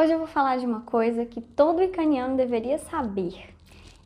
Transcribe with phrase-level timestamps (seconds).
[0.00, 3.34] Hoje eu vou falar de uma coisa que todo icaniano deveria saber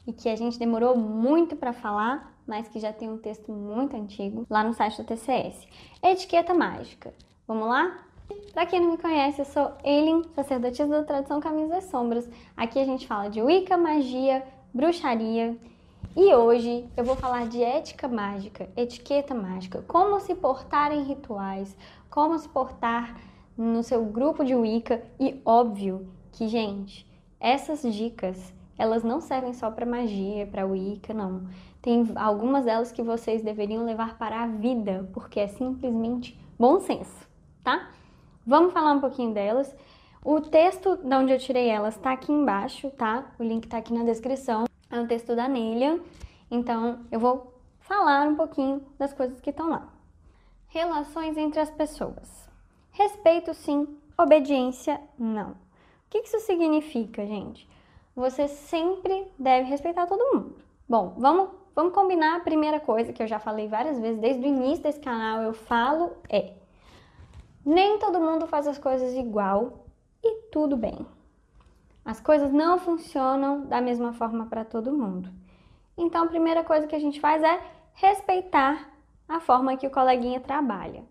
[0.07, 3.95] e que a gente demorou muito para falar, mas que já tem um texto muito
[3.95, 5.69] antigo lá no site da TCS.
[6.03, 7.13] Etiqueta mágica.
[7.47, 7.99] Vamos lá?
[8.55, 12.27] Para quem não me conhece, eu sou Eileen, sacerdotisa da tradição Caminhos das Sombras.
[12.57, 15.59] Aqui a gente fala de Wicca, magia, bruxaria.
[16.17, 21.77] E hoje eu vou falar de ética mágica, etiqueta mágica, como se portar em rituais,
[22.09, 23.15] como se portar
[23.57, 27.07] no seu grupo de Wicca e óbvio que, gente,
[27.39, 31.47] essas dicas elas não servem só para magia, para Wicca, não.
[31.81, 37.29] Tem algumas delas que vocês deveriam levar para a vida, porque é simplesmente bom senso,
[37.63, 37.91] tá?
[38.47, 39.75] Vamos falar um pouquinho delas.
[40.25, 43.33] O texto de onde eu tirei elas está aqui embaixo, tá?
[43.39, 44.65] O link está aqui na descrição.
[44.91, 46.01] É um texto da Nelia.
[46.51, 49.89] Então, eu vou falar um pouquinho das coisas que estão lá.
[50.69, 52.52] Relações entre as pessoas.
[52.93, 55.51] Respeito sim, obediência não.
[55.51, 55.57] O
[56.11, 57.69] que isso significa, gente?
[58.15, 60.57] Você sempre deve respeitar todo mundo.
[60.89, 64.49] Bom, vamos, vamos combinar a primeira coisa que eu já falei várias vezes, desde o
[64.49, 66.53] início desse canal eu falo é
[67.65, 69.87] nem todo mundo faz as coisas igual
[70.23, 71.07] e tudo bem.
[72.05, 75.31] As coisas não funcionam da mesma forma para todo mundo.
[75.97, 77.61] Então, a primeira coisa que a gente faz é
[77.95, 78.91] respeitar
[79.29, 81.05] a forma que o coleguinha trabalha.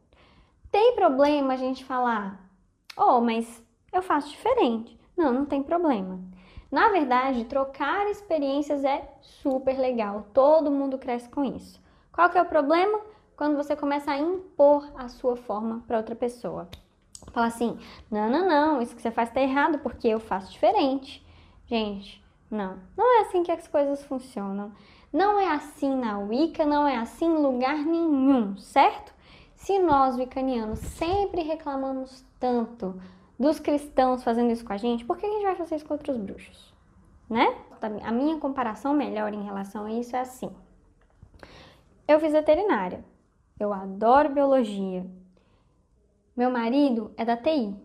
[0.71, 2.49] Tem problema a gente falar,
[2.95, 4.97] oh, mas eu faço diferente.
[5.17, 6.19] Não, não tem problema.
[6.71, 10.27] Na verdade, trocar experiências é super legal.
[10.33, 11.81] Todo mundo cresce com isso.
[12.13, 13.01] Qual que é o problema?
[13.35, 16.69] Quando você começa a impor a sua forma para outra pessoa.
[17.33, 17.77] Fala assim:
[18.09, 21.25] "Não, não, não, isso que você faz está errado porque eu faço diferente".
[21.65, 22.79] Gente, não.
[22.95, 24.71] Não é assim que as coisas funcionam.
[25.11, 29.13] Não é assim na Wicca, não é assim em lugar nenhum, certo?
[29.61, 32.99] Se nós, wicanianos, sempre reclamamos tanto
[33.39, 35.93] dos cristãos fazendo isso com a gente, por que a gente vai fazer isso com
[35.93, 36.73] outros bruxos?
[37.29, 37.55] Né?
[38.03, 40.49] A minha comparação melhor em relação a isso é assim.
[42.07, 43.05] Eu fiz veterinária.
[43.59, 45.05] Eu adoro biologia.
[46.35, 47.75] Meu marido é da TI.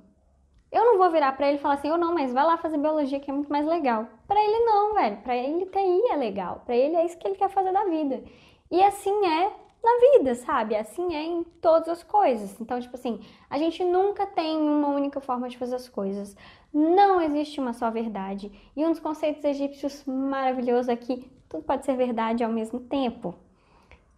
[0.72, 2.78] Eu não vou virar para ele e falar assim: "Eu não, mas vai lá fazer
[2.78, 4.09] biologia que é muito mais legal".
[4.27, 5.19] Para ele não, velho.
[5.19, 6.62] Para ele TI é legal.
[6.65, 8.25] Para ele é isso que ele quer fazer da vida.
[8.71, 10.75] E assim é na vida, sabe?
[10.75, 12.61] Assim é em todas as coisas.
[12.61, 16.37] Então, tipo assim, a gente nunca tem uma única forma de fazer as coisas.
[16.75, 18.51] Não existe uma só verdade.
[18.77, 23.35] E um dos conceitos egípcios maravilhosos é que tudo pode ser verdade ao mesmo tempo.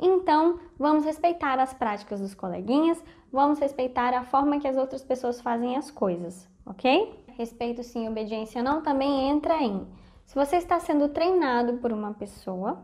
[0.00, 5.40] Então, vamos respeitar as práticas dos coleguinhas, vamos respeitar a forma que as outras pessoas
[5.40, 7.12] fazem as coisas, ok?
[7.36, 9.86] Respeito sim, obediência não também entra em.
[10.24, 12.78] Se você está sendo treinado por uma pessoa,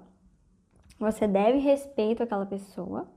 [0.98, 3.08] você deve respeito àquela pessoa,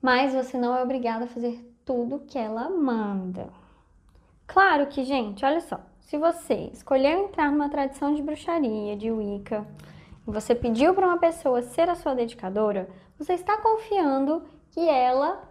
[0.00, 3.48] mas você não é obrigado a fazer tudo que ela manda.
[4.46, 9.66] Claro que, gente, olha só, se você escolheu entrar numa tradição de bruxaria, de Wicca,
[10.26, 12.88] e você pediu para uma pessoa ser a sua dedicadora,
[13.18, 15.42] você está confiando que ela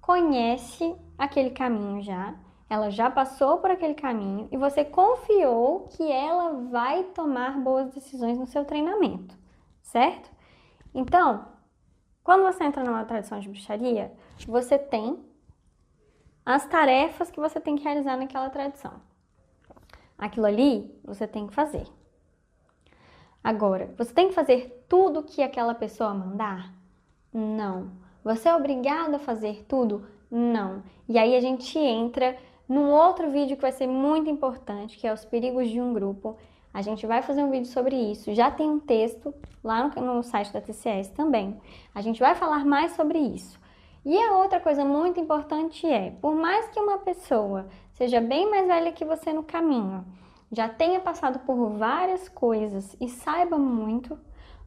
[0.00, 2.34] conhece aquele caminho já,
[2.68, 8.38] ela já passou por aquele caminho e você confiou que ela vai tomar boas decisões
[8.38, 9.36] no seu treinamento,
[9.82, 10.30] certo?
[10.96, 11.46] Então,
[12.24, 14.10] quando você entra numa tradição de bruxaria,
[14.48, 15.22] você tem
[16.44, 18.94] as tarefas que você tem que realizar naquela tradição.
[20.16, 21.86] Aquilo ali você tem que fazer.
[23.44, 26.72] Agora, você tem que fazer tudo que aquela pessoa mandar?
[27.30, 27.92] Não.
[28.24, 30.08] Você é obrigado a fazer tudo?
[30.30, 30.82] Não.
[31.06, 35.12] E aí a gente entra num outro vídeo que vai ser muito importante, que é
[35.12, 36.38] os perigos de um grupo,
[36.76, 38.34] a gente vai fazer um vídeo sobre isso.
[38.34, 41.58] Já tem um texto lá no, no site da TCS também.
[41.94, 43.58] A gente vai falar mais sobre isso.
[44.04, 48.66] E a outra coisa muito importante é, por mais que uma pessoa seja bem mais
[48.66, 50.04] velha que você no caminho,
[50.52, 54.18] já tenha passado por várias coisas e saiba muito,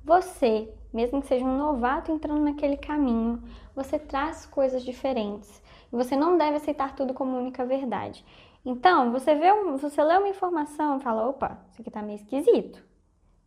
[0.04, 3.44] você, mesmo que seja um novato entrando naquele caminho,
[3.76, 5.62] você traz coisas diferentes.
[5.94, 8.26] E você não deve aceitar tudo como única verdade.
[8.70, 12.18] Então, você vê, um, você lê uma informação e fala, opa, isso aqui tá meio
[12.18, 12.80] esquisito.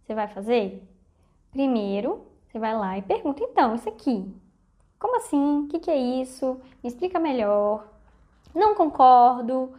[0.02, 0.82] Você vai fazer?
[1.52, 4.34] Primeiro, você vai lá e pergunta, então, isso aqui,
[4.98, 5.60] como assim?
[5.60, 6.60] O que, que é isso?
[6.82, 7.86] Me explica melhor.
[8.52, 9.72] Não concordo.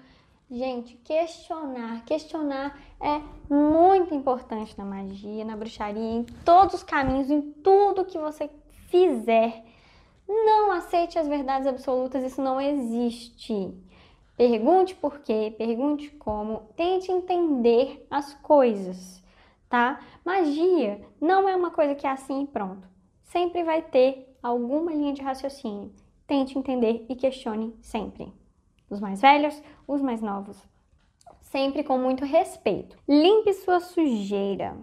[0.50, 3.22] Gente, questionar, questionar é
[3.54, 8.50] muito importante na magia, na bruxaria, em todos os caminhos, em tudo que você
[8.88, 9.62] fizer.
[10.26, 13.74] Não aceite as verdades absolutas, isso não existe.
[14.36, 19.24] Pergunte por quê, pergunte como, tente entender as coisas,
[19.70, 20.00] tá?
[20.26, 22.88] Magia não é uma coisa que é assim e pronto.
[23.24, 25.92] Sempre vai ter alguma linha de raciocínio.
[26.26, 28.34] Tente entender e questione sempre.
[28.90, 30.58] Os mais velhos, os mais novos.
[31.42, 32.98] sempre com muito respeito.
[33.08, 34.76] Limpe sua sujeira.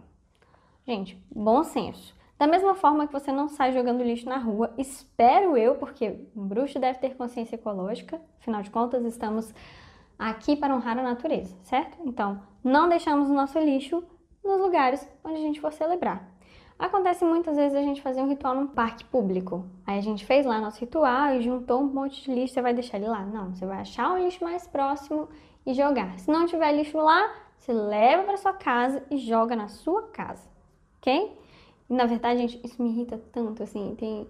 [0.86, 2.14] Gente, bom senso.
[2.40, 6.46] Da mesma forma que você não sai jogando lixo na rua, espero eu, porque um
[6.46, 9.52] bruxo deve ter consciência ecológica, afinal de contas, estamos
[10.18, 11.98] aqui para honrar a natureza, certo?
[12.02, 14.02] Então, não deixamos o nosso lixo
[14.42, 16.32] nos lugares onde a gente for celebrar.
[16.78, 19.66] Acontece muitas vezes a gente fazer um ritual num parque público.
[19.86, 22.72] Aí a gente fez lá nosso ritual e juntou um monte de lixo, você vai
[22.72, 23.20] deixar ele lá?
[23.20, 25.28] Não, você vai achar o lixo mais próximo
[25.66, 26.18] e jogar.
[26.18, 30.48] Se não tiver lixo lá, você leva para sua casa e joga na sua casa,
[30.96, 31.38] ok?
[31.90, 34.26] Na verdade, gente, isso me irrita tanto, assim, tem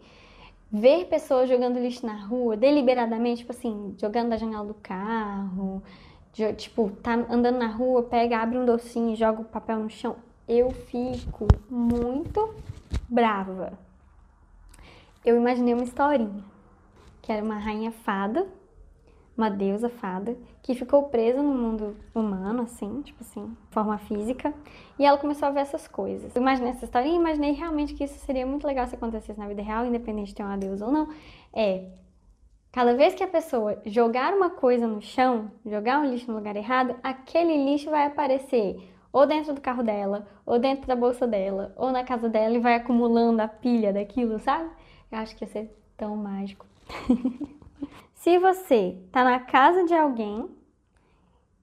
[0.73, 5.83] ver pessoas jogando lixo na rua, deliberadamente, tipo assim, jogando da janela do carro,
[6.57, 10.17] tipo, tá andando na rua, pega, abre um docinho e joga o papel no chão
[10.51, 12.53] eu fico muito
[13.09, 13.79] brava.
[15.25, 16.43] Eu imaginei uma historinha,
[17.23, 18.49] que era uma rainha fada,
[19.41, 24.53] uma deusa fada, que ficou presa no mundo humano, assim, tipo assim, forma física,
[24.99, 26.35] e ela começou a ver essas coisas.
[26.37, 29.49] Eu imaginei essa historinha e imaginei realmente que isso seria muito legal se acontecesse na
[29.49, 31.09] vida real, independente de ter uma deusa ou não.
[31.55, 31.87] É,
[32.71, 36.55] cada vez que a pessoa jogar uma coisa no chão, jogar um lixo no lugar
[36.55, 38.77] errado, aquele lixo vai aparecer
[39.13, 42.61] ou dentro do carro dela, ou dentro da bolsa dela, ou na casa dela e
[42.61, 44.71] vai acumulando a pilha daquilo, sabe?
[45.11, 46.65] Eu acho que ia ser tão mágico.
[48.21, 50.47] Se você tá na casa de alguém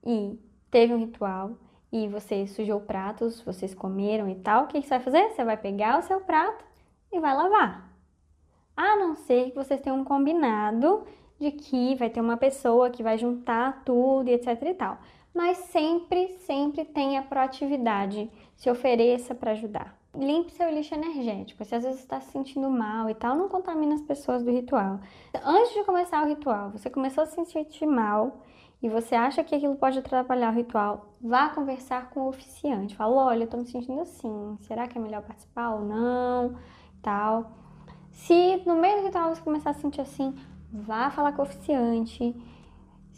[0.04, 0.36] e
[0.72, 1.52] teve um ritual
[1.92, 5.28] e você sujou pratos, vocês comeram e tal, o que você vai fazer?
[5.28, 6.64] Você vai pegar o seu prato
[7.12, 7.88] e vai lavar.
[8.76, 11.06] A não ser que vocês tenham um combinado
[11.38, 14.98] de que vai ter uma pessoa que vai juntar tudo e etc e tal
[15.34, 19.97] mas sempre, sempre tenha proatividade, se ofereça para ajudar.
[20.14, 21.64] Limpe seu lixo energético.
[21.64, 25.00] Se às vezes está se sentindo mal e tal, não contamine as pessoas do ritual.
[25.44, 28.40] Antes de começar o ritual, você começou a se sentir mal
[28.82, 32.96] e você acha que aquilo pode atrapalhar o ritual, vá conversar com o oficiante.
[32.96, 36.56] Fala, olha, eu estou me sentindo assim, será que é melhor participar ou não?
[37.02, 37.52] Tal.
[38.10, 40.34] Se no meio do ritual você começar a se sentir assim,
[40.72, 42.34] vá falar com o oficiante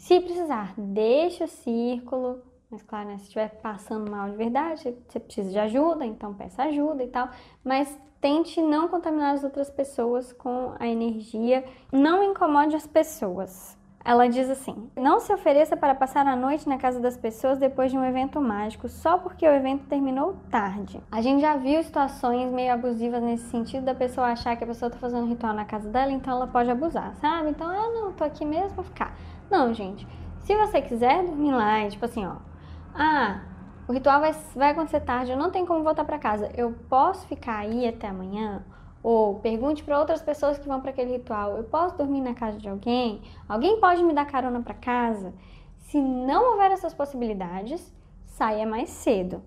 [0.01, 2.41] se precisar, deixa o círculo,
[2.71, 6.63] mas claro, né, se estiver passando mal de verdade, você precisa de ajuda, então peça
[6.63, 7.29] ajuda e tal,
[7.63, 13.77] mas tente não contaminar as outras pessoas com a energia, não incomode as pessoas.
[14.03, 17.91] Ela diz assim: Não se ofereça para passar a noite na casa das pessoas depois
[17.91, 21.01] de um evento mágico só porque o evento terminou tarde.
[21.11, 24.87] A gente já viu situações meio abusivas nesse sentido da pessoa achar que a pessoa
[24.87, 27.49] está fazendo ritual na casa dela, então ela pode abusar, sabe?
[27.49, 29.15] Então, eu não, tô aqui mesmo, vou ficar.
[29.51, 30.07] Não, gente.
[30.39, 32.50] Se você quiser dormir lá, tipo assim, ó.
[32.93, 33.41] Ah,
[33.87, 36.51] o ritual vai, vai acontecer tarde, eu não tenho como voltar para casa.
[36.55, 38.63] Eu posso ficar aí até amanhã?
[39.03, 42.57] Ou pergunte para outras pessoas que vão para aquele ritual: eu posso dormir na casa
[42.57, 43.21] de alguém?
[43.49, 45.33] Alguém pode me dar carona para casa?
[45.79, 47.93] Se não houver essas possibilidades,
[48.25, 49.43] saia mais cedo,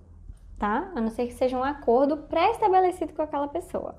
[0.59, 0.91] tá?
[0.95, 3.97] A não ser que seja um acordo pré-estabelecido com aquela pessoa.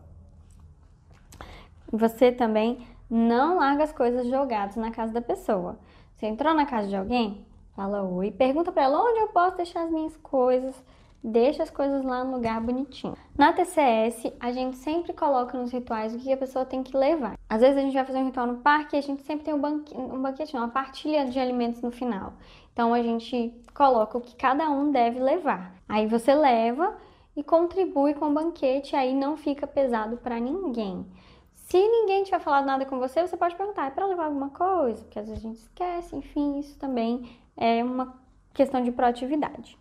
[1.92, 5.80] Você também não larga as coisas jogadas na casa da pessoa.
[6.16, 7.45] Você entrou na casa de alguém?
[7.76, 10.82] Fala oi, pergunta para ela onde eu posso deixar as minhas coisas,
[11.22, 13.18] deixa as coisas lá no lugar bonitinho.
[13.38, 17.38] Na TCS, a gente sempre coloca nos rituais o que a pessoa tem que levar.
[17.50, 19.54] Às vezes a gente vai fazer um ritual no parque e a gente sempre tem
[19.54, 22.32] um, banque, um banquete, uma partilha de alimentos no final.
[22.72, 25.76] Então a gente coloca o que cada um deve levar.
[25.90, 26.96] Aí você leva
[27.36, 31.06] e contribui com o banquete, aí não fica pesado para ninguém.
[31.54, 35.04] Se ninguém tiver falado nada com você, você pode perguntar: é para levar alguma coisa?
[35.04, 38.20] Porque às vezes a gente esquece, enfim, isso também é uma
[38.54, 39.78] questão de proatividade.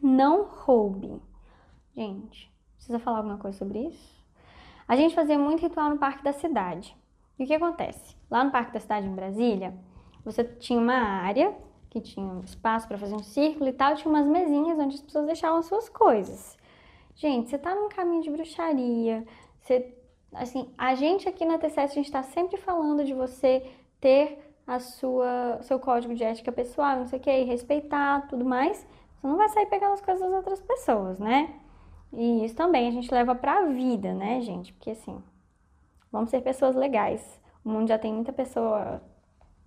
[0.00, 1.20] Não roube.
[1.94, 4.18] Gente, precisa falar alguma coisa sobre isso?
[4.86, 6.96] A gente fazia muito ritual no Parque da Cidade.
[7.38, 8.16] E o que acontece?
[8.30, 9.74] Lá no Parque da Cidade, em Brasília,
[10.24, 11.54] você tinha uma área
[11.90, 15.00] que tinha um espaço para fazer um círculo e tal, tinha umas mesinhas onde as
[15.00, 16.56] pessoas deixavam suas coisas.
[17.14, 19.26] Gente, você tá num caminho de bruxaria,
[19.60, 19.94] você
[20.34, 23.66] assim, a gente aqui na T7 a gente está sempre falando de você
[24.00, 28.86] ter a sua seu código de ética pessoal, não sei o que, respeitar tudo mais.
[29.16, 31.54] Você não vai sair pegando as coisas das outras pessoas, né?
[32.12, 34.74] E isso também a gente leva pra vida, né, gente?
[34.74, 35.22] Porque assim,
[36.12, 37.40] vamos ser pessoas legais.
[37.64, 39.00] O mundo já tem muita pessoa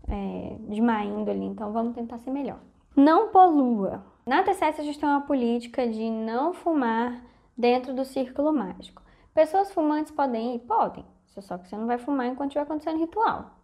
[0.07, 2.59] é, de má índole, então vamos tentar ser melhor.
[2.95, 4.05] Não polua.
[4.23, 7.23] Na T7 a gente tem uma política de não fumar
[7.57, 9.01] dentro do círculo mágico.
[9.33, 10.59] Pessoas fumantes podem ir?
[10.59, 11.05] Podem.
[11.25, 13.60] Só que você não vai fumar enquanto estiver acontecendo ritual.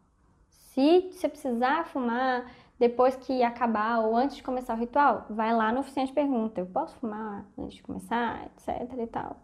[0.49, 2.45] Se você precisar fumar
[2.79, 6.61] depois que acabar ou antes de começar o ritual, vai lá no oficiante e pergunta:
[6.61, 9.37] eu posso fumar antes de começar, etc e tal.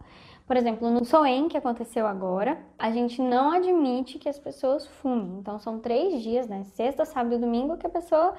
[0.45, 5.39] Por exemplo, no Soen, que aconteceu agora, a gente não admite que as pessoas fumem.
[5.39, 6.65] Então, são três dias, né?
[6.65, 8.35] Sexta, sábado e domingo, que a pessoa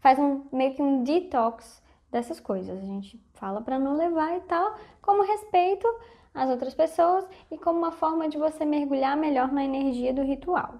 [0.00, 2.78] faz um meio que um detox dessas coisas.
[2.78, 5.88] A gente fala para não levar e tal, como respeito
[6.34, 10.74] às outras pessoas e como uma forma de você mergulhar melhor na energia do ritual.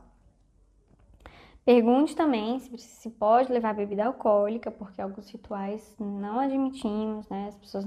[1.67, 7.49] Pergunte também se, pode levar bebida alcoólica, porque alguns rituais não admitimos, né?
[7.49, 7.85] As pessoas.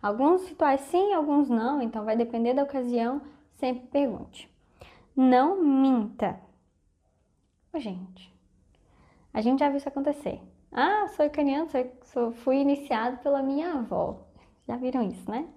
[0.00, 3.20] Alguns rituais sim, alguns não, então vai depender da ocasião,
[3.56, 4.48] sempre pergunte.
[5.16, 6.38] Não minta.
[7.74, 8.32] Gente,
[9.34, 10.40] a gente já viu isso acontecer.
[10.70, 14.28] Ah, sou ucraniano, sou, sou, fui iniciado pela minha avó.
[14.68, 15.48] Já viram isso, né?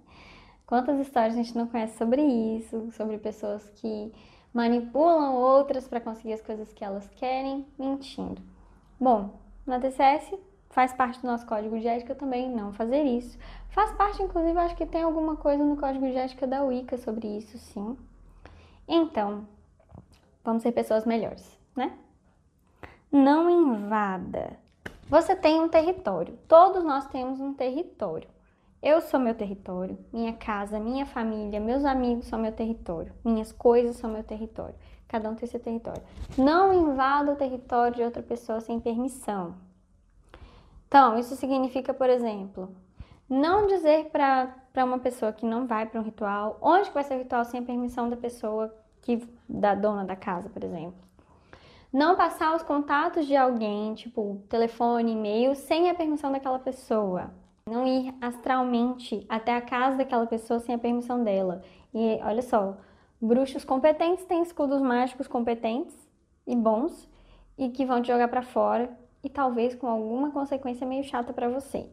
[0.65, 4.11] Quantas histórias a gente não conhece sobre isso, sobre pessoas que
[4.53, 8.41] manipulam outras para conseguir as coisas que elas querem, mentindo.
[8.99, 10.33] Bom, na TCS
[10.69, 13.37] faz parte do nosso código de ética também não fazer isso.
[13.69, 17.27] Faz parte, inclusive, acho que tem alguma coisa no código de ética da Wicca sobre
[17.27, 17.97] isso, sim.
[18.87, 19.47] Então,
[20.43, 21.97] vamos ser pessoas melhores, né?
[23.11, 24.57] Não invada.
[25.09, 26.37] Você tem um território.
[26.47, 28.29] Todos nós temos um território.
[28.81, 33.95] Eu sou meu território, minha casa, minha família, meus amigos são meu território, minhas coisas
[33.97, 34.73] são meu território.
[35.07, 36.01] Cada um tem seu território.
[36.35, 39.53] Não invada o território de outra pessoa sem permissão.
[40.87, 42.75] Então, isso significa, por exemplo,
[43.29, 47.19] não dizer para uma pessoa que não vai para um ritual, onde vai ser o
[47.19, 50.99] ritual sem a permissão da pessoa que da dona da casa, por exemplo.
[51.93, 57.31] Não passar os contatos de alguém, tipo telefone, e-mail, sem a permissão daquela pessoa.
[57.65, 61.61] Não ir astralmente até a casa daquela pessoa sem a permissão dela.
[61.93, 62.77] E olha só,
[63.21, 65.95] bruxos competentes têm escudos mágicos competentes
[66.47, 67.09] e bons
[67.57, 68.89] e que vão te jogar para fora
[69.23, 71.87] e talvez com alguma consequência meio chata para você.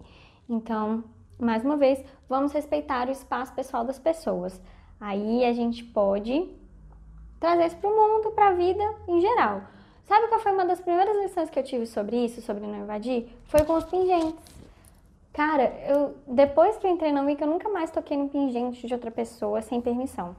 [0.49, 1.05] Então,
[1.39, 4.61] mais uma vez, vamos respeitar o espaço pessoal das pessoas.
[5.01, 6.49] Aí a gente pode
[7.39, 9.63] trazer isso para o mundo, para a vida em geral.
[10.05, 13.29] Sabe qual foi uma das primeiras lições que eu tive sobre isso, sobre não invadir?
[13.45, 14.58] Foi com os pingentes.
[15.33, 18.93] Cara, eu depois que eu entrei na Wicca, eu nunca mais toquei no pingente de
[18.95, 20.35] outra pessoa sem permissão.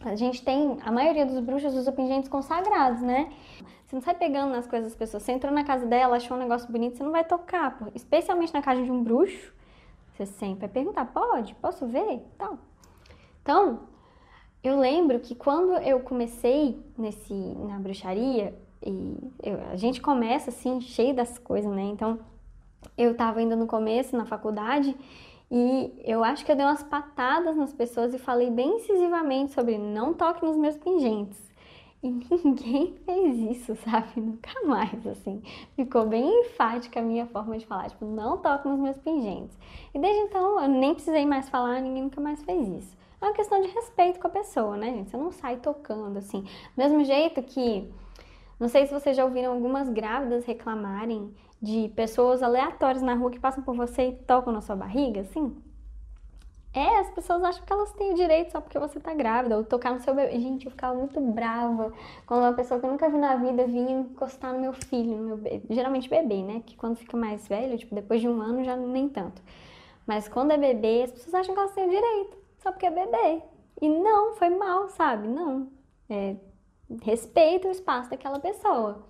[0.00, 3.32] A gente tem, a maioria dos bruxos usa pingentes consagrados, né?
[3.86, 5.22] Você não sai pegando nas coisas das pessoas.
[5.22, 7.78] Você entrou na casa dela, achou um negócio bonito, você não vai tocar.
[7.94, 9.54] Especialmente na casa de um bruxo,
[10.12, 11.54] você sempre vai perguntar, pode?
[11.56, 12.22] Posso ver?
[12.34, 12.58] Então,
[13.42, 13.80] então
[14.62, 18.54] eu lembro que quando eu comecei nesse, na bruxaria,
[18.84, 21.82] e eu, a gente começa assim, cheio das coisas, né?
[21.82, 22.18] Então,
[22.96, 24.96] eu estava ainda no começo, na faculdade,
[25.50, 29.78] e eu acho que eu dei umas patadas nas pessoas e falei bem incisivamente sobre
[29.78, 31.46] não toque nos meus pingentes.
[32.02, 32.10] E
[32.44, 34.20] ninguém fez isso, sabe?
[34.20, 35.42] Nunca mais, assim.
[35.74, 39.56] Ficou bem enfática a minha forma de falar, tipo, não toque nos meus pingentes.
[39.94, 42.96] E desde então eu nem precisei mais falar, ninguém nunca mais fez isso.
[43.20, 45.10] É uma questão de respeito com a pessoa, né, gente?
[45.10, 46.44] Você não sai tocando, assim.
[46.76, 47.88] Mesmo jeito que
[48.58, 53.40] não sei se vocês já ouviram algumas grávidas reclamarem de pessoas aleatórias na rua que
[53.40, 55.56] passam por você e tocam na sua barriga, assim.
[56.76, 59.64] É, as pessoas acham que elas têm o direito só porque você tá grávida, ou
[59.64, 60.38] tocar no seu bebê.
[60.38, 61.90] Gente, eu ficava muito brava
[62.26, 65.24] quando uma pessoa que eu nunca vi na vida vinha encostar no meu filho, no
[65.24, 65.62] meu bebê.
[65.70, 66.62] geralmente bebê, né?
[66.66, 69.40] Que quando fica mais velho, tipo, depois de um ano já nem tanto.
[70.06, 72.90] Mas quando é bebê, as pessoas acham que elas têm o direito, só porque é
[72.90, 73.42] bebê.
[73.80, 75.28] E não, foi mal, sabe?
[75.28, 75.68] Não.
[76.10, 76.36] É,
[77.02, 79.02] respeita o espaço daquela pessoa.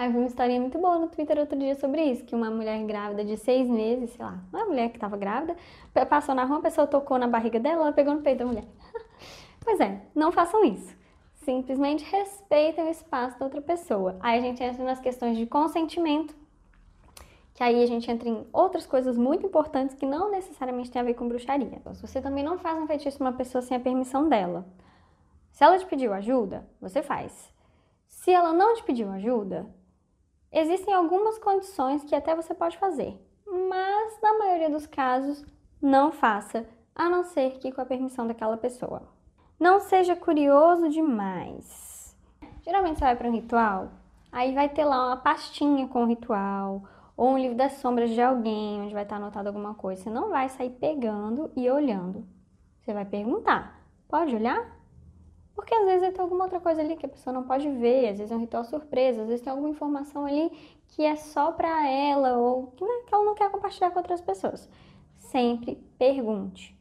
[0.00, 2.50] Aí eu vi uma historinha muito boa no Twitter outro dia sobre isso, que uma
[2.50, 5.54] mulher grávida de seis meses, sei lá, uma mulher que estava grávida,
[6.08, 8.64] passou na rua, a pessoa tocou na barriga dela, ela pegou no peito da mulher.
[9.62, 10.96] pois é, não façam isso.
[11.44, 14.16] Simplesmente respeitem o espaço da outra pessoa.
[14.20, 16.34] Aí a gente entra nas questões de consentimento,
[17.52, 21.04] que aí a gente entra em outras coisas muito importantes que não necessariamente tem a
[21.04, 21.74] ver com bruxaria.
[21.76, 24.66] Então, se você também não faz um feitiço uma pessoa sem a permissão dela,
[25.52, 27.52] se ela te pediu ajuda, você faz.
[28.08, 29.68] Se ela não te pediu ajuda,
[30.52, 33.16] existem algumas condições que até você pode fazer,
[33.46, 35.44] mas na maioria dos casos,
[35.80, 39.02] não faça, a não ser que com a permissão daquela pessoa.
[39.58, 42.16] Não seja curioso demais.
[42.62, 43.90] Geralmente você vai para um ritual,
[44.30, 46.82] aí vai ter lá uma pastinha com o ritual,
[47.16, 50.02] ou um livro das sombras de alguém, onde vai estar anotado alguma coisa.
[50.02, 52.26] Você não vai sair pegando e olhando.
[52.80, 53.78] Você vai perguntar:
[54.08, 54.79] pode olhar?
[55.54, 58.18] Porque às vezes tem alguma outra coisa ali que a pessoa não pode ver, às
[58.18, 60.50] vezes é um ritual surpresa, às vezes tem alguma informação ali
[60.88, 64.68] que é só para ela ou né, que ela não quer compartilhar com outras pessoas.
[65.18, 66.76] Sempre pergunte,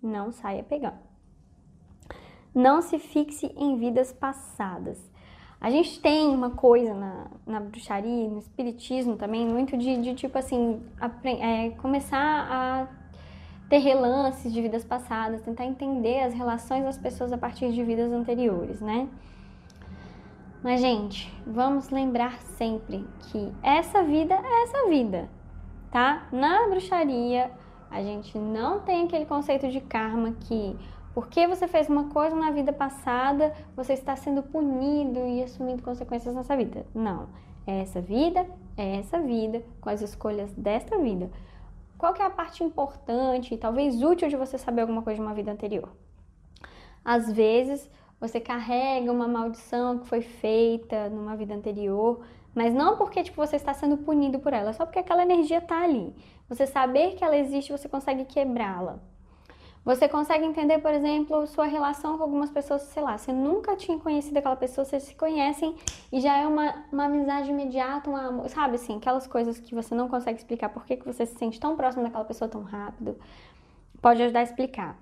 [0.00, 0.98] não saia pegando.
[2.54, 5.10] Não se fixe em vidas passadas.
[5.60, 10.36] A gente tem uma coisa na, na bruxaria, no espiritismo também, muito de, de tipo
[10.36, 10.82] assim,
[11.40, 13.01] é, começar a
[13.68, 18.12] ter relances de vidas passadas, tentar entender as relações das pessoas a partir de vidas
[18.12, 19.08] anteriores, né?
[20.62, 25.28] Mas, gente, vamos lembrar sempre que essa vida é essa vida,
[25.90, 26.28] tá?
[26.30, 27.50] Na bruxaria,
[27.90, 30.76] a gente não tem aquele conceito de karma que
[31.14, 36.34] porque você fez uma coisa na vida passada, você está sendo punido e assumindo consequências
[36.34, 36.86] nessa vida.
[36.94, 37.28] Não.
[37.66, 41.30] É essa vida, é essa vida, com as escolhas desta vida.
[42.02, 45.24] Qual que é a parte importante e talvez útil de você saber alguma coisa de
[45.24, 45.88] uma vida anterior?
[47.04, 53.22] Às vezes, você carrega uma maldição que foi feita numa vida anterior, mas não porque
[53.22, 56.12] tipo, você está sendo punido por ela, só porque aquela energia está ali.
[56.48, 58.98] Você saber que ela existe, você consegue quebrá-la.
[59.84, 63.98] Você consegue entender, por exemplo, sua relação com algumas pessoas, sei lá, você nunca tinha
[63.98, 65.74] conhecido aquela pessoa, vocês se conhecem
[66.12, 69.92] e já é uma, uma amizade imediata, um amor, sabe assim, aquelas coisas que você
[69.92, 73.16] não consegue explicar por que, que você se sente tão próximo daquela pessoa tão rápido.
[74.00, 74.96] Pode ajudar a explicar.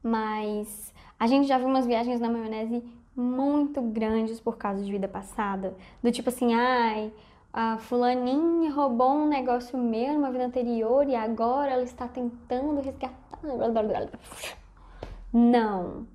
[0.00, 2.84] Mas a gente já viu umas viagens na maionese
[3.16, 5.74] muito grandes por causa de vida passada.
[6.00, 7.12] Do tipo assim, ai,
[7.52, 13.25] a fulaninha roubou um negócio meu numa vida anterior e agora ela está tentando resgatar.
[15.32, 16.06] Não.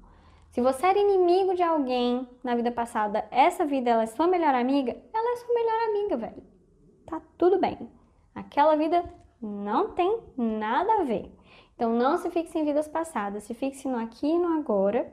[0.51, 4.53] Se você era inimigo de alguém na vida passada, essa vida ela é sua melhor
[4.53, 6.43] amiga, ela é sua melhor amiga, velho.
[7.05, 7.89] Tá tudo bem.
[8.35, 9.03] Aquela vida
[9.41, 11.31] não tem nada a ver.
[11.75, 15.11] Então não se fixe em vidas passadas, se fixe no aqui e no agora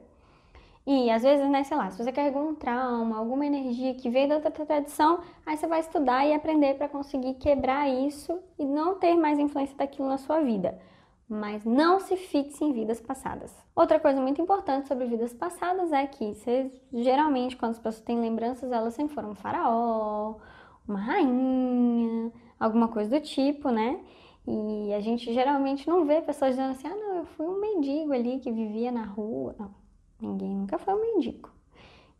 [0.91, 4.27] e às vezes, né, sei lá, se você carregou um trauma, alguma energia que veio
[4.27, 8.95] da outra tradição, aí você vai estudar e aprender para conseguir quebrar isso e não
[8.95, 10.81] ter mais influência daquilo na sua vida.
[11.29, 13.55] Mas não se fixe em vidas passadas.
[13.77, 18.19] Outra coisa muito importante sobre vidas passadas é que você, geralmente, quando as pessoas têm
[18.19, 20.37] lembranças, elas sempre foram um faraó,
[20.87, 24.01] uma rainha, alguma coisa do tipo, né?
[24.47, 28.13] E a gente geralmente não vê pessoas dizendo assim: ah, não, eu fui um mendigo
[28.15, 29.55] ali que vivia na rua.
[29.59, 29.71] Não
[30.21, 31.51] Ninguém nunca foi um mendigo.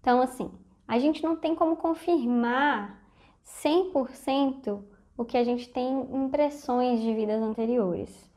[0.01, 0.51] Então, assim,
[0.87, 3.03] a gente não tem como confirmar
[3.45, 4.81] 100%
[5.17, 8.31] o que a gente tem impressões de vidas anteriores.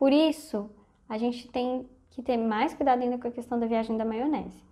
[0.00, 0.70] Por isso,
[1.06, 4.64] a gente tem que ter mais cuidado ainda com a questão da viagem da maionese.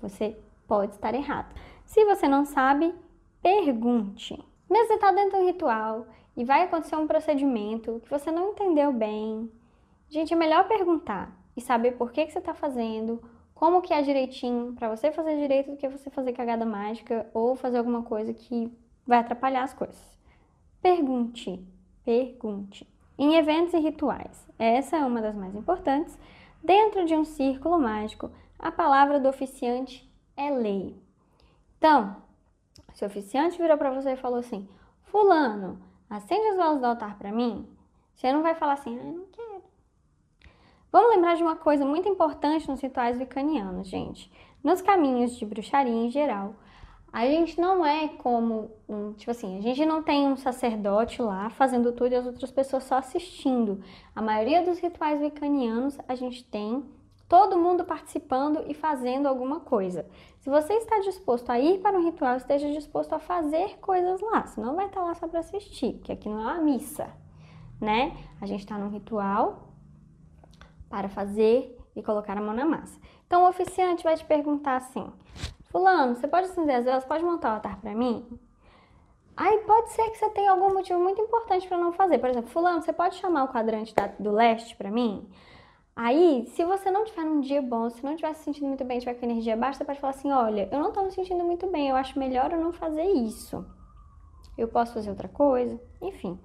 [0.00, 0.34] Você
[0.66, 1.54] pode estar errado.
[1.84, 2.94] Se você não sabe,
[3.42, 4.32] pergunte.
[4.70, 8.52] Mesmo você está dentro de um ritual e vai acontecer um procedimento que você não
[8.52, 9.52] entendeu bem,
[10.08, 13.22] gente, é melhor perguntar e saber por que, que você está fazendo,
[13.54, 17.54] como que é direitinho para você fazer direito do que você fazer cagada mágica ou
[17.54, 18.72] fazer alguma coisa que
[19.06, 20.18] vai atrapalhar as coisas.
[20.80, 21.62] Pergunte,
[22.02, 22.90] pergunte.
[23.18, 26.18] Em eventos e rituais, essa é uma das mais importantes.
[26.62, 30.96] Dentro de um círculo mágico, a palavra do oficiante é lei.
[31.78, 32.16] Então,
[32.94, 34.68] se o oficiante virou para você e falou assim:
[35.04, 37.68] Fulano, acende as velas do altar para mim,
[38.14, 39.62] você não vai falar assim, ah, não quero
[40.92, 44.30] Vamos lembrar de uma coisa muito importante nos rituais vicanianos, gente.
[44.62, 46.54] Nos caminhos de bruxaria em geral,
[47.12, 51.50] a gente não é como um, tipo assim, a gente não tem um sacerdote lá
[51.50, 53.82] fazendo tudo e as outras pessoas só assistindo.
[54.16, 56.82] A maioria dos rituais vicanianos a gente tem
[57.28, 60.06] todo mundo participando e fazendo alguma coisa.
[60.40, 64.46] Se você está disposto a ir para um ritual, esteja disposto a fazer coisas lá,
[64.46, 67.10] senão vai estar lá só para assistir, que aqui não é uma missa,
[67.78, 68.16] né?
[68.40, 69.68] A gente está num ritual
[70.88, 72.98] para fazer e colocar a mão na massa.
[73.26, 75.10] Então o oficiante vai te perguntar assim:
[75.72, 77.04] Fulano, você pode acender as velas?
[77.04, 78.26] Pode montar o altar para mim?
[79.34, 82.18] Aí pode ser que você tenha algum motivo muito importante para não fazer.
[82.18, 85.26] Por exemplo, Fulano, você pode chamar o quadrante do leste para mim?
[85.96, 88.98] Aí, se você não tiver num dia bom, se não estiver se sentindo muito bem,
[88.98, 91.66] tiver com energia baixa, você pode falar assim: olha, eu não estou me sentindo muito
[91.66, 93.64] bem, eu acho melhor eu não fazer isso.
[94.56, 95.80] Eu posso fazer outra coisa?
[96.02, 96.38] Enfim,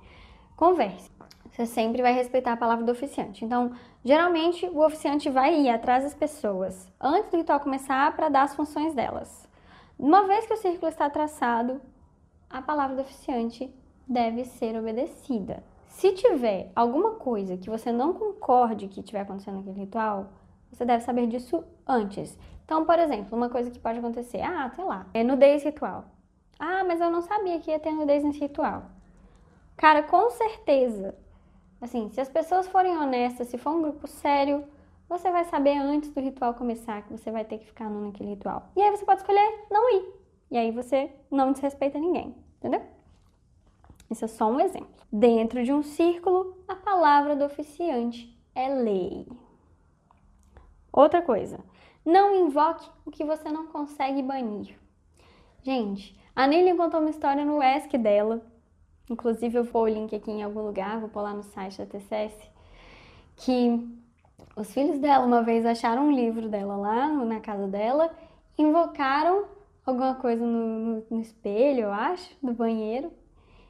[0.56, 1.12] converse.
[1.52, 3.44] Você sempre vai respeitar a palavra do oficiante.
[3.44, 3.72] Então,
[4.04, 8.56] geralmente, o oficiante vai ir atrás das pessoas antes do ritual começar para dar as
[8.56, 9.48] funções delas.
[9.98, 11.82] Uma vez que o círculo está traçado,
[12.50, 13.74] a palavra do oficiante
[14.08, 15.64] deve ser obedecida.
[15.88, 20.30] Se tiver alguma coisa que você não concorde que estiver acontecendo naquele ritual,
[20.72, 22.38] você deve saber disso antes.
[22.64, 26.06] Então, por exemplo, uma coisa que pode acontecer, ah, sei lá, é nudez ritual.
[26.60, 28.84] Ah, mas eu não sabia que ia ter nudez nesse ritual.
[29.76, 31.16] Cara, com certeza
[31.80, 34.64] Assim, se as pessoas forem honestas, se for um grupo sério,
[35.08, 38.70] você vai saber antes do ritual começar que você vai ter que ficar naquele ritual.
[38.76, 40.14] E aí você pode escolher não ir.
[40.50, 42.82] E aí você não desrespeita ninguém, entendeu?
[44.10, 44.90] Isso é só um exemplo.
[45.12, 49.28] Dentro de um círculo, a palavra do oficiante é lei.
[50.92, 51.60] Outra coisa,
[52.04, 54.78] não invoque o que você não consegue banir.
[55.62, 58.42] Gente, a Nili contou uma história no ESC dela
[59.10, 61.86] Inclusive, eu vou o link aqui em algum lugar, vou pôr lá no site da
[61.86, 62.34] TCS,
[63.38, 63.88] que
[64.56, 68.12] os filhos dela uma vez acharam um livro dela lá na casa dela,
[68.58, 69.46] invocaram
[69.86, 73.12] alguma coisa no, no, no espelho, eu acho, do banheiro.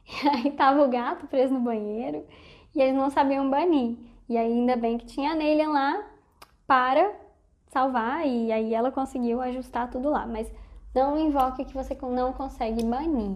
[0.09, 2.25] E aí tava o gato preso no banheiro
[2.73, 3.97] e eles não sabiam banir.
[4.29, 6.01] E ainda bem que tinha a Neilian lá
[6.65, 7.13] para
[7.67, 10.25] salvar e aí ela conseguiu ajustar tudo lá.
[10.25, 10.49] Mas
[10.95, 13.35] não invoque que você não consegue banir.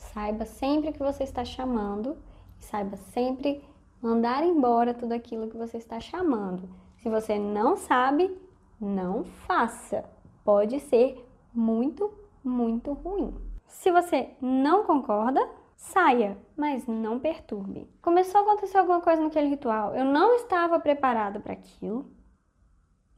[0.00, 2.16] Saiba sempre que você está chamando
[2.58, 3.62] e saiba sempre
[4.02, 6.68] mandar embora tudo aquilo que você está chamando.
[6.96, 8.36] Se você não sabe,
[8.80, 10.04] não faça.
[10.42, 13.34] Pode ser muito, muito ruim.
[13.66, 17.88] Se você não concorda, saia, mas não perturbe.
[18.02, 22.10] Começou a acontecer alguma coisa naquele ritual, eu não estava preparada para aquilo.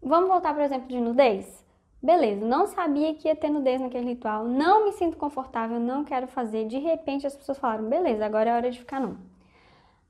[0.02, 1.61] Vamos voltar, por exemplo, de nudez?
[2.02, 6.26] Beleza, não sabia que ia ter nudez naquele ritual, não me sinto confortável, não quero
[6.26, 6.66] fazer.
[6.66, 9.16] De repente as pessoas falaram, beleza, agora é hora de ficar não.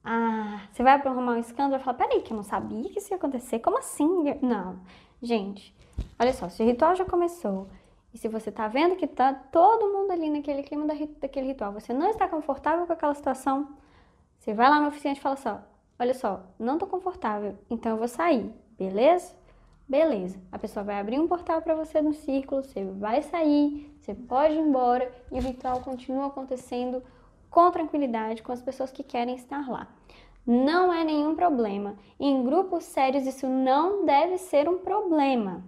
[0.02, 3.12] Ah, você vai arrumar um escândalo e falar, peraí, que eu não sabia que isso
[3.12, 4.08] ia acontecer, como assim?
[4.40, 4.80] Não,
[5.20, 5.74] gente,
[6.18, 7.68] olha só, se o ritual já começou,
[8.12, 10.86] e se você tá vendo que tá todo mundo ali naquele clima
[11.20, 13.68] daquele ritual, você não está confortável com aquela situação,
[14.38, 15.60] você vai lá no oficiante e fala só,
[15.98, 19.34] olha só, não tô confortável, então eu vou sair, beleza?
[19.92, 20.40] Beleza.
[20.50, 24.54] A pessoa vai abrir um portal para você no círculo, você vai sair, você pode
[24.54, 27.02] ir embora e o ritual continua acontecendo
[27.50, 29.86] com tranquilidade com as pessoas que querem estar lá.
[30.46, 31.94] Não é nenhum problema.
[32.18, 35.62] Em grupos sérios isso não deve ser um problema.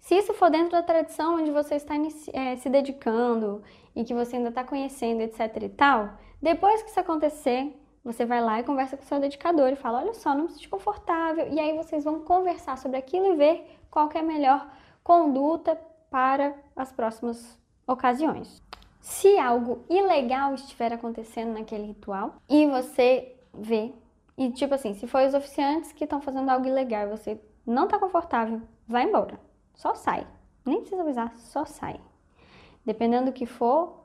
[0.00, 1.94] Se isso for dentro da tradição onde você está
[2.32, 3.62] é, se dedicando
[3.94, 8.40] e que você ainda está conhecendo, etc e tal, depois que isso acontecer, você vai
[8.40, 11.48] lá e conversa com o seu dedicador e fala: Olha só, não me sinto confortável.
[11.52, 14.68] E aí vocês vão conversar sobre aquilo e ver qual é a melhor
[15.04, 15.78] conduta
[16.10, 18.62] para as próximas ocasiões.
[19.00, 23.92] Se algo ilegal estiver acontecendo naquele ritual e você vê,
[24.36, 27.84] e tipo assim, se for os oficiantes que estão fazendo algo ilegal e você não
[27.84, 29.38] está confortável, vai embora.
[29.74, 30.26] Só sai.
[30.64, 32.00] Nem precisa avisar, só sai.
[32.84, 34.04] Dependendo do que for,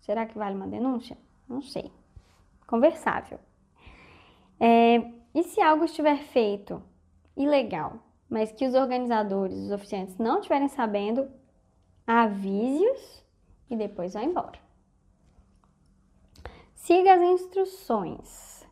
[0.00, 1.16] será que vale uma denúncia?
[1.48, 1.92] Não sei.
[2.74, 3.38] Conversável.
[4.58, 4.96] É,
[5.32, 6.82] e se algo estiver feito
[7.36, 11.30] ilegal, mas que os organizadores, os oficiantes não estiverem sabendo,
[12.04, 13.24] avise-os
[13.70, 14.58] e depois vá embora.
[16.74, 18.68] Siga as instruções.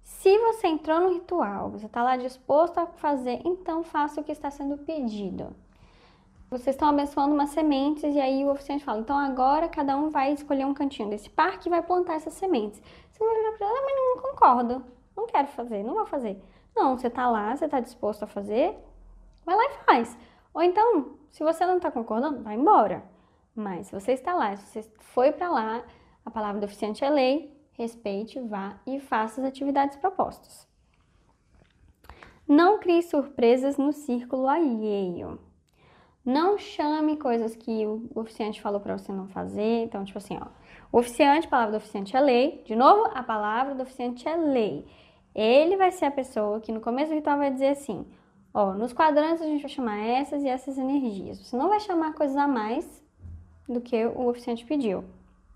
[0.00, 4.30] Se você entrou no ritual, você está lá disposto a fazer, então faça o que
[4.30, 5.56] está sendo pedido.
[6.48, 10.32] Vocês estão abençoando umas sementes e aí o oficiante fala: então agora cada um vai
[10.32, 12.80] escolher um cantinho desse parque e vai plantar essas sementes.
[13.14, 14.84] Você vai virar para ela, mas não concordo,
[15.16, 16.42] não quero fazer, não vou fazer.
[16.74, 18.76] Não, você está lá, você está disposto a fazer,
[19.46, 20.18] vai lá e faz.
[20.52, 23.04] Ou então, se você não está concordando, vai embora.
[23.54, 25.84] Mas se você está lá, se você foi para lá,
[26.24, 30.66] a palavra do oficiante é lei, respeite, vá e faça as atividades propostas.
[32.48, 35.38] Não crie surpresas no círculo alheio.
[36.24, 39.84] Não chame coisas que o oficiante falou para você não fazer.
[39.84, 40.46] Então, tipo assim, ó,
[40.90, 42.62] o oficiante, a palavra do oficiante é lei.
[42.64, 44.86] De novo, a palavra do oficiante é lei.
[45.34, 48.06] Ele vai ser a pessoa que no começo do ritual vai dizer assim:
[48.54, 51.40] ó, nos quadrantes a gente vai chamar essas e essas energias.
[51.40, 53.04] Você não vai chamar coisas a mais
[53.68, 55.04] do que o oficiante pediu.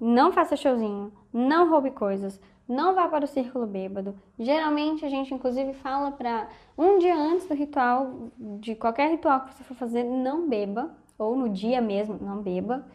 [0.01, 4.15] Não faça showzinho, não roube coisas, não vá para o círculo bêbado.
[4.39, 9.55] Geralmente a gente inclusive fala para um dia antes do ritual, de qualquer ritual que
[9.55, 12.87] você for fazer, não beba, ou no dia mesmo, não beba,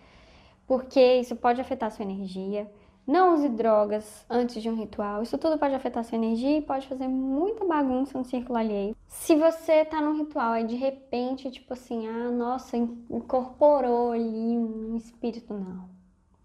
[0.67, 2.71] porque isso pode afetar sua energia.
[3.05, 5.21] Não use drogas antes de um ritual.
[5.21, 8.95] Isso tudo pode afetar sua energia e pode fazer muita bagunça no círculo alheio.
[9.07, 14.95] Se você tá num ritual e de repente, tipo assim, ah, nossa, incorporou ali um
[14.95, 15.89] espírito, não.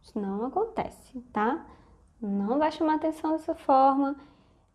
[0.02, 1.64] Isso não acontece, tá?
[2.20, 4.16] Não vai chamar atenção dessa forma.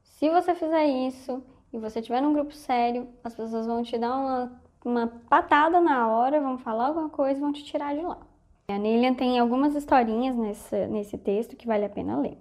[0.01, 4.15] Se você fizer isso e você estiver num grupo sério, as pessoas vão te dar
[4.15, 8.19] uma, uma patada na hora, vão falar alguma coisa e vão te tirar de lá.
[8.67, 12.37] A Nilian tem algumas historinhas nesse, nesse texto que vale a pena ler.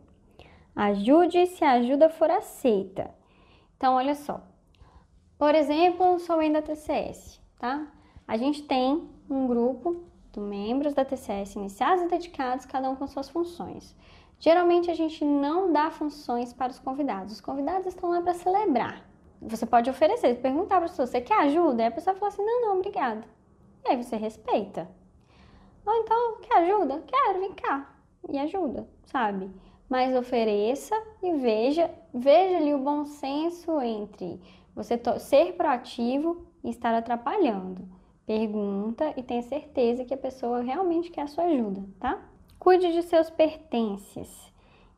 [0.74, 3.10] Ajude se a ajuda for aceita.
[3.76, 4.40] Então, olha só.
[5.36, 7.88] Por exemplo, sou da TCS, tá?
[8.28, 13.06] A gente tem um grupo de membros da TCS iniciados e dedicados, cada um com
[13.08, 13.94] suas funções.
[14.42, 17.34] Geralmente a gente não dá funções para os convidados.
[17.34, 19.08] Os convidados estão lá para celebrar.
[19.40, 21.84] Você pode oferecer, perguntar para a pessoa, você quer ajuda?
[21.84, 23.24] E a pessoa fala assim, não, não, obrigada.
[23.84, 24.90] E aí você respeita.
[25.86, 27.04] Ou então, quer ajuda?
[27.06, 27.94] Quero, vem cá.
[28.28, 29.48] E ajuda, sabe?
[29.88, 34.40] Mas ofereça e veja, veja ali o bom senso entre
[34.74, 37.88] você ser proativo e estar atrapalhando.
[38.26, 42.31] Pergunta e tenha certeza que a pessoa realmente quer a sua ajuda, tá?
[42.62, 44.52] Cuide de seus pertences.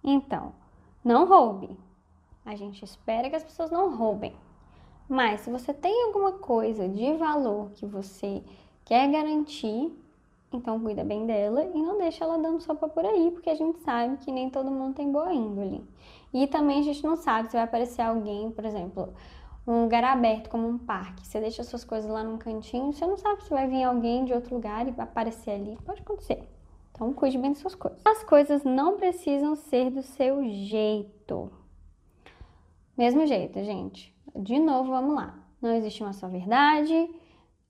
[0.05, 0.53] Então,
[1.03, 1.75] não roube.
[2.45, 4.37] A gente espera que as pessoas não roubem.
[5.09, 8.43] Mas se você tem alguma coisa de valor que você
[8.85, 9.91] quer garantir,
[10.53, 13.79] então cuida bem dela e não deixa ela dando sopa por aí, porque a gente
[13.79, 15.83] sabe que nem todo mundo tem boa índole.
[16.35, 19.15] E também a gente não sabe se vai aparecer alguém, por exemplo,
[19.67, 21.27] um lugar aberto como um parque.
[21.27, 24.35] Você deixa suas coisas lá num cantinho, você não sabe se vai vir alguém de
[24.35, 25.79] outro lugar e aparecer ali.
[25.83, 26.47] Pode acontecer.
[26.95, 28.01] Então cuide bem das suas coisas.
[28.05, 31.51] As coisas não precisam ser do seu jeito.
[32.97, 34.17] Mesmo jeito, gente.
[34.37, 35.35] De novo, vamos lá.
[35.61, 37.11] Não existe uma só verdade.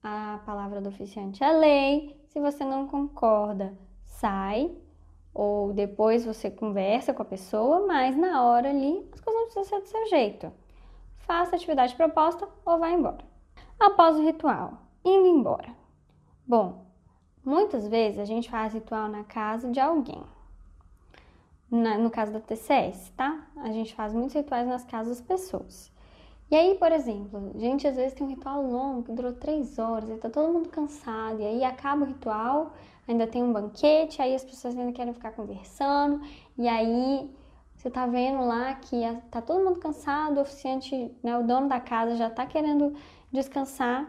[0.03, 2.23] A palavra do oficiante é lei.
[2.27, 4.71] Se você não concorda, sai.
[5.33, 9.63] Ou depois você conversa com a pessoa, mas na hora ali as coisas não precisam
[9.63, 10.53] ser do seu jeito.
[11.17, 13.25] Faça a atividade proposta ou vá embora.
[13.79, 15.75] Após o ritual, indo embora.
[16.47, 16.84] Bom,
[17.45, 20.23] muitas vezes a gente faz ritual na casa de alguém
[21.69, 23.47] na, no caso da TCS, tá?
[23.57, 25.91] A gente faz muitos rituais nas casas das pessoas.
[26.49, 30.09] E aí, por exemplo, gente às vezes tem um ritual longo que durou três horas,
[30.09, 32.73] e tá todo mundo cansado, e aí acaba o ritual,
[33.07, 36.21] ainda tem um banquete, aí as pessoas ainda querem ficar conversando,
[36.57, 37.29] e aí
[37.75, 41.79] você tá vendo lá que tá todo mundo cansado, o oficiante, né, o dono da
[41.79, 42.93] casa já tá querendo
[43.31, 44.07] descansar,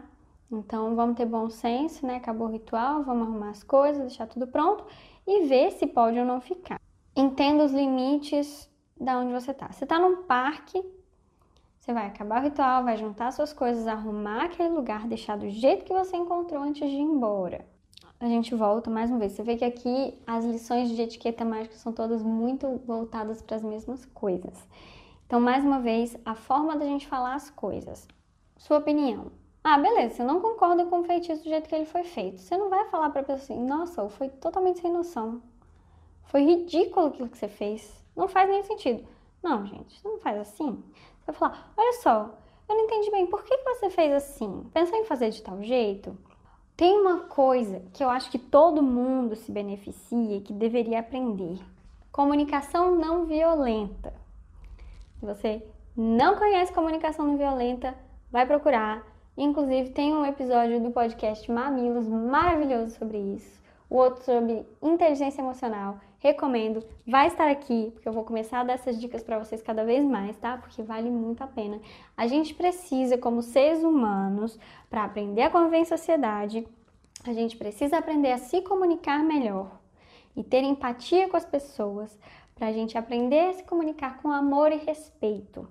[0.51, 2.15] então vamos ter bom senso, né?
[2.15, 4.85] Acabou o ritual, vamos arrumar as coisas, deixar tudo pronto
[5.25, 6.79] e ver se pode ou não ficar
[7.17, 9.71] entenda os limites da onde você está.
[9.71, 10.83] Você está num parque,
[11.79, 15.83] você vai acabar o ritual, vai juntar suas coisas, arrumar aquele lugar, deixar do jeito
[15.83, 17.65] que você encontrou antes de ir embora.
[18.19, 19.33] A gente volta mais uma vez.
[19.33, 23.63] Você vê que aqui as lições de etiqueta mágica são todas muito voltadas para as
[23.63, 24.67] mesmas coisas.
[25.25, 28.07] Então, mais uma vez, a forma da gente falar as coisas.
[28.57, 29.31] Sua opinião.
[29.69, 32.39] Ah, beleza, você não concorda com o feitiço do jeito que ele foi feito.
[32.39, 35.41] Você não vai falar para a pessoa assim, nossa, foi totalmente sem noção.
[36.23, 38.01] Foi ridículo aquilo que você fez.
[38.15, 39.05] Não faz nem sentido.
[39.43, 40.81] Não, gente, não faz assim.
[41.19, 42.33] Você vai falar: olha só,
[42.69, 44.69] eu não entendi bem, por que você fez assim?
[44.73, 46.17] Pensou em fazer de tal jeito?
[46.77, 51.59] Tem uma coisa que eu acho que todo mundo se beneficia e que deveria aprender:
[52.09, 54.13] comunicação não violenta.
[55.19, 55.61] Se você
[55.93, 57.93] não conhece comunicação não violenta,
[58.31, 59.16] vai procurar.
[59.37, 63.61] Inclusive, tem um episódio do podcast Mamilos maravilhoso sobre isso.
[63.89, 66.83] O outro sobre inteligência emocional recomendo.
[67.05, 70.03] Vai estar aqui, porque eu vou começar a dar essas dicas para vocês cada vez
[70.03, 70.57] mais, tá?
[70.57, 71.79] Porque vale muito a pena.
[72.15, 76.67] A gente precisa, como seres humanos, para aprender a conviver em sociedade,
[77.23, 79.79] a gente precisa aprender a se comunicar melhor
[80.35, 82.17] e ter empatia com as pessoas,
[82.55, 85.67] para a gente aprender a se comunicar com amor e respeito,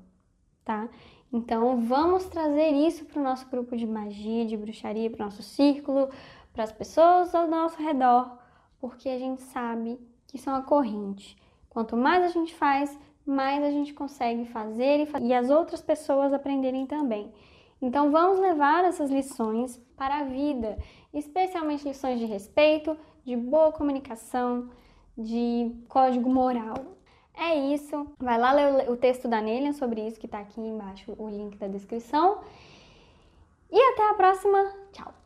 [0.65, 0.89] tá?
[1.33, 5.43] Então, vamos trazer isso para o nosso grupo de magia, de bruxaria, para o nosso
[5.43, 6.09] círculo,
[6.53, 8.39] para as pessoas ao nosso redor,
[8.81, 11.37] porque a gente sabe que são a corrente.
[11.69, 16.33] Quanto mais a gente faz, mais a gente consegue fazer e, e as outras pessoas
[16.33, 17.33] aprenderem também.
[17.83, 20.79] Então vamos levar essas lições para a vida,
[21.13, 24.71] especialmente lições de respeito, de boa comunicação,
[25.17, 26.97] de código moral.
[27.37, 28.07] É isso.
[28.19, 31.57] Vai lá ler o texto da Nelian sobre isso que está aqui embaixo, o link
[31.59, 32.41] da descrição.
[33.71, 34.73] E até a próxima.
[34.93, 35.26] Tchau!